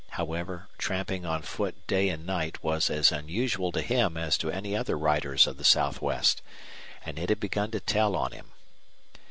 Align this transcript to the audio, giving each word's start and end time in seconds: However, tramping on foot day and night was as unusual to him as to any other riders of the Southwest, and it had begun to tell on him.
However, 0.17 0.67
tramping 0.79 1.27
on 1.27 1.43
foot 1.43 1.85
day 1.85 2.09
and 2.09 2.25
night 2.25 2.63
was 2.63 2.89
as 2.89 3.11
unusual 3.11 3.71
to 3.71 3.83
him 3.83 4.17
as 4.17 4.35
to 4.39 4.49
any 4.49 4.75
other 4.75 4.97
riders 4.97 5.45
of 5.45 5.57
the 5.57 5.63
Southwest, 5.63 6.41
and 7.05 7.19
it 7.19 7.29
had 7.29 7.39
begun 7.39 7.69
to 7.69 7.79
tell 7.79 8.15
on 8.15 8.31
him. 8.31 8.47